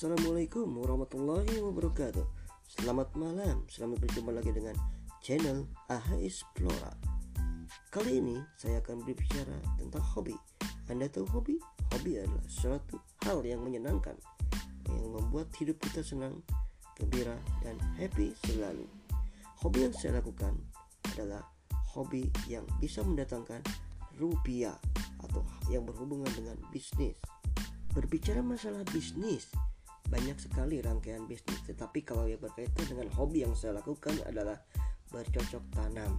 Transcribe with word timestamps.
Assalamualaikum 0.00 0.80
warahmatullahi 0.80 1.60
wabarakatuh. 1.60 2.24
Selamat 2.72 3.12
malam, 3.20 3.68
selamat 3.68 4.00
berjumpa 4.00 4.32
lagi 4.32 4.48
dengan 4.48 4.72
channel 5.20 5.68
AHA 5.92 6.24
Explora 6.24 6.96
Kali 7.92 8.16
ini 8.16 8.40
saya 8.56 8.80
akan 8.80 9.04
berbicara 9.04 9.60
tentang 9.76 10.00
hobi. 10.00 10.32
Anda 10.88 11.04
tahu 11.04 11.28
hobi? 11.28 11.60
Hobi 11.92 12.16
adalah 12.16 12.40
suatu 12.48 12.96
hal 13.28 13.44
yang 13.44 13.60
menyenangkan 13.60 14.16
Yang 14.88 15.20
membuat 15.20 15.52
hidup 15.60 15.76
kita 15.84 16.00
senang, 16.00 16.40
gembira, 16.96 17.36
dan 17.60 17.76
happy 18.00 18.32
selalu. 18.48 18.88
Hobi 19.60 19.84
yang 19.84 19.92
saya 19.92 20.24
lakukan 20.24 20.56
adalah 21.12 21.44
hobi 21.92 22.24
yang 22.48 22.64
bisa 22.80 23.04
mendatangkan 23.04 23.60
rupiah 24.16 24.80
Atau 25.20 25.44
yang 25.68 25.84
berhubungan 25.84 26.32
dengan 26.32 26.56
bisnis. 26.72 27.20
Berbicara 27.92 28.40
masalah 28.40 28.80
bisnis, 28.88 29.52
banyak 30.10 30.36
sekali 30.42 30.82
rangkaian 30.82 31.22
bisnis, 31.30 31.62
tetapi 31.70 32.02
kalau 32.02 32.26
yang 32.26 32.42
berkaitan 32.42 32.82
dengan 32.90 33.06
hobi 33.14 33.46
yang 33.46 33.54
saya 33.54 33.78
lakukan 33.78 34.18
adalah 34.26 34.58
bercocok 35.14 35.62
tanam. 35.70 36.18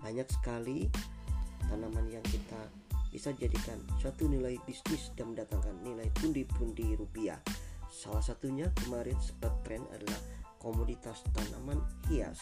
Banyak 0.00 0.24
sekali 0.28 0.88
tanaman 1.68 2.08
yang 2.08 2.24
kita 2.24 2.58
bisa 3.12 3.30
jadikan 3.36 3.78
suatu 4.00 4.26
nilai 4.26 4.56
bisnis 4.64 5.12
dan 5.14 5.36
mendatangkan 5.36 5.84
nilai 5.84 6.08
pundi-pundi 6.16 6.96
rupiah. 6.96 7.38
Salah 7.92 8.24
satunya 8.24 8.72
kemarin 8.82 9.14
sempat 9.20 9.52
tren 9.62 9.84
adalah 9.92 10.18
komoditas 10.58 11.20
tanaman 11.36 11.78
hias. 12.08 12.40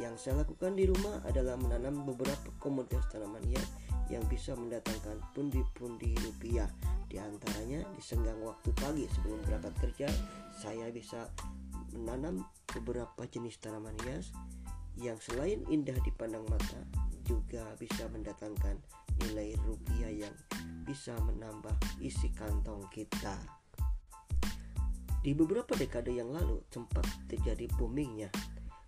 Yang 0.00 0.16
saya 0.26 0.42
lakukan 0.42 0.74
di 0.80 0.88
rumah 0.88 1.20
adalah 1.28 1.60
menanam 1.60 2.08
beberapa 2.08 2.48
komoditas 2.56 3.04
tanaman 3.12 3.44
hias 3.46 3.68
yang 4.10 4.26
bisa 4.26 4.58
mendatangkan 4.58 5.22
pundi-pundi 5.32 6.12
rupiah 6.26 6.66
di 7.06 7.18
antaranya 7.18 7.82
di 7.94 8.02
senggang 8.02 8.38
waktu 8.42 8.70
pagi 8.78 9.06
sebelum 9.10 9.42
berangkat 9.46 9.74
kerja, 9.82 10.08
saya 10.54 10.90
bisa 10.90 11.30
menanam 11.94 12.46
beberapa 12.70 13.26
jenis 13.26 13.58
tanaman 13.58 13.94
hias 14.06 14.30
yang 14.98 15.18
selain 15.18 15.62
indah 15.70 15.96
dipandang 16.02 16.46
mata 16.46 16.82
juga 17.26 17.62
bisa 17.78 18.06
mendatangkan 18.10 18.78
nilai 19.26 19.54
rupiah 19.62 20.26
yang 20.26 20.36
bisa 20.82 21.14
menambah 21.22 21.74
isi 22.02 22.30
kantong 22.34 22.82
kita. 22.90 23.38
Di 25.20 25.36
beberapa 25.36 25.76
dekade 25.76 26.16
yang 26.16 26.32
lalu 26.32 26.64
sempat 26.72 27.04
terjadi 27.28 27.68
boomingnya 27.76 28.32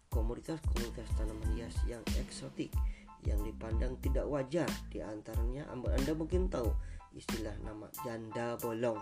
komoditas-komoditas 0.09 1.09
tanaman 1.17 1.51
hias 1.57 1.77
yang 1.89 2.01
eksotik 2.21 2.73
yang 3.27 3.41
dipandang 3.43 3.99
tidak 4.03 4.27
wajar. 4.27 4.69
Di 4.91 5.03
antaranya 5.03 5.67
Anda 5.71 6.13
mungkin 6.15 6.51
tahu 6.51 6.71
istilah 7.15 7.55
nama 7.63 7.87
janda 8.03 8.59
bolong. 8.59 8.99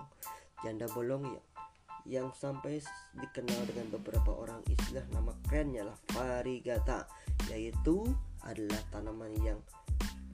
Janda 0.60 0.86
bolong 0.92 1.24
ya 1.30 1.42
yang 2.08 2.32
sampai 2.32 2.80
dikenal 3.16 3.60
dengan 3.68 3.86
beberapa 3.92 4.32
orang. 4.32 4.64
Istilah 4.68 5.04
nama 5.12 5.32
kerennya 5.48 5.88
lah 5.88 5.98
varigata 6.12 7.04
yaitu 7.48 8.04
adalah 8.44 8.80
tanaman 8.92 9.32
yang 9.44 9.60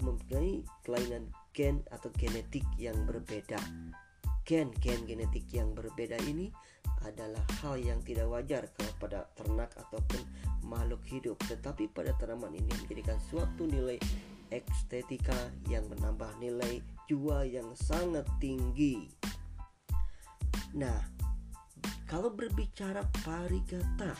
mempunyai 0.03 0.63
kelainan 0.85 1.33
gen 1.57 1.81
atau 1.91 2.13
genetik 2.15 2.65
yang 2.77 2.97
berbeda. 3.09 3.59
Gen-gen 4.47 5.03
genetik 5.11 5.43
yang 5.51 5.75
berbeda 5.75 6.15
ini 6.23 6.55
adalah 7.07 7.43
hal 7.63 7.79
yang 7.79 8.03
tidak 8.03 8.27
wajar 8.27 8.67
kepada 8.75 9.31
ternak 9.39 9.71
ataupun 9.79 10.21
makhluk 10.67 11.03
hidup 11.07 11.39
tetapi 11.47 11.87
pada 11.91 12.11
tanaman 12.19 12.55
ini 12.59 12.71
menjadikan 12.83 13.17
suatu 13.31 13.65
nilai 13.71 13.97
estetika 14.51 15.37
yang 15.67 15.87
menambah 15.91 16.31
nilai 16.39 16.83
jual 17.11 17.47
yang 17.47 17.71
sangat 17.75 18.27
tinggi. 18.39 19.11
Nah, 20.75 20.99
kalau 22.07 22.31
berbicara 22.31 23.03
parigata, 23.27 24.15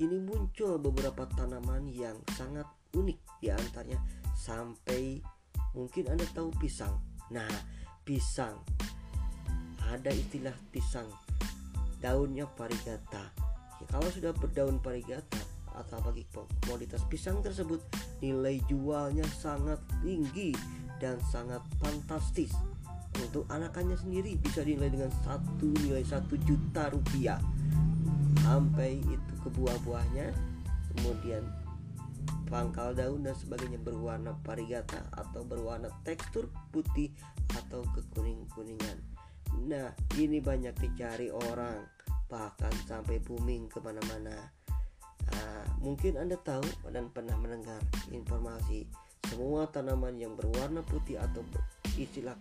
ini 0.00 0.16
muncul 0.20 0.80
beberapa 0.80 1.28
tanaman 1.36 1.88
yang 1.92 2.16
sangat 2.36 2.64
unik 2.96 3.18
di 3.40 3.48
antaranya 3.52 4.00
sampai 4.32 5.20
mungkin 5.76 6.08
Anda 6.08 6.24
tahu 6.32 6.48
pisang. 6.56 6.96
Nah, 7.28 7.50
pisang 8.08 8.56
ada 9.88 10.12
istilah 10.12 10.52
pisang 10.68 11.08
daunnya 11.98 12.46
parigata. 12.46 13.30
Ya, 13.78 13.86
kalau 13.90 14.08
sudah 14.10 14.34
berdaun 14.34 14.78
parigata 14.82 15.38
atau 15.78 16.02
bagi 16.02 16.26
komoditas 16.34 17.06
pisang 17.06 17.38
tersebut 17.38 17.78
nilai 18.18 18.58
jualnya 18.66 19.22
sangat 19.38 19.78
tinggi 20.02 20.54
dan 20.98 21.18
sangat 21.30 21.62
fantastis. 21.78 22.50
Untuk 23.18 23.50
anakannya 23.50 23.98
sendiri 23.98 24.38
bisa 24.38 24.62
dinilai 24.62 24.94
dengan 24.94 25.10
satu 25.26 25.74
nilai 25.82 26.06
satu 26.06 26.38
juta 26.46 26.90
rupiah. 26.90 27.38
Sampai 28.46 29.02
itu 29.02 29.34
ke 29.42 29.48
buah-buahnya 29.54 30.30
kemudian 30.94 31.42
pangkal 32.48 32.96
daun 32.96 33.22
dan 33.22 33.36
sebagainya 33.36 33.78
berwarna 33.82 34.34
parigata 34.42 35.04
atau 35.14 35.44
berwarna 35.44 35.92
tekstur 36.02 36.48
putih 36.72 37.12
atau 37.54 37.84
kekuning-kuningan 37.92 38.98
nah 39.68 39.92
ini 40.16 40.40
banyak 40.40 40.72
dicari 40.80 41.28
orang 41.28 41.84
bahkan 42.28 42.72
sampai 42.88 43.20
booming 43.20 43.68
ke 43.68 43.80
mana-mana. 43.84 44.52
Nah, 45.28 45.64
mungkin 45.84 46.16
anda 46.16 46.40
tahu 46.40 46.64
dan 46.88 47.12
pernah 47.12 47.36
mendengar 47.36 47.80
informasi 48.08 48.88
semua 49.28 49.68
tanaman 49.68 50.16
yang 50.16 50.32
berwarna 50.32 50.80
putih 50.80 51.20
atau 51.20 51.44
istilah 52.00 52.36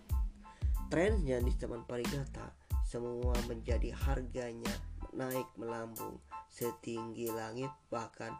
trennya 0.87 1.43
di 1.43 1.51
zaman 1.59 1.83
parigata 1.83 2.55
semua 2.87 3.35
menjadi 3.51 3.91
harganya 3.91 4.71
naik 5.11 5.51
melambung 5.59 6.15
setinggi 6.47 7.27
langit 7.27 7.67
bahkan 7.91 8.31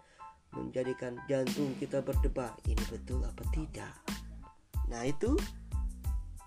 menjadikan 0.56 1.20
jantung 1.28 1.76
kita 1.76 2.00
berdebar. 2.00 2.56
Ini 2.64 2.80
betul 2.88 3.20
apa 3.28 3.44
tidak? 3.52 3.92
Nah 4.88 5.04
itu 5.04 5.36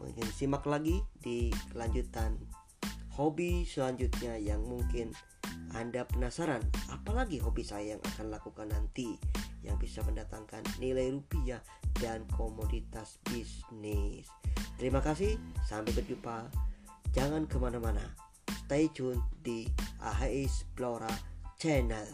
mungkin 0.00 0.26
simak 0.32 0.64
lagi 0.64 1.04
di 1.20 1.52
kelanjutan 1.70 2.40
hobi 3.14 3.68
selanjutnya 3.68 4.40
yang 4.40 4.64
mungkin 4.64 5.12
anda 5.76 6.08
penasaran 6.08 6.64
apalagi 6.90 7.38
hobi 7.38 7.62
saya 7.62 7.94
yang 7.94 8.02
akan 8.16 8.32
lakukan 8.32 8.72
nanti 8.72 9.20
yang 9.60 9.76
bisa 9.76 10.00
mendatangkan 10.04 10.64
nilai 10.80 11.12
rupiah 11.12 11.60
dan 12.00 12.24
komoditas 12.32 13.20
bisnis. 13.28 14.24
Terima 14.80 15.04
kasih, 15.04 15.36
sampai 15.68 15.92
berjumpa. 15.92 16.48
Jangan 17.12 17.44
ke 17.44 17.60
mana-mana. 17.60 18.04
Stay 18.64 18.88
tune 18.94 19.20
di 19.44 19.68
AHI 20.00 20.46
Explora 20.46 21.10
Channel. 21.60 22.06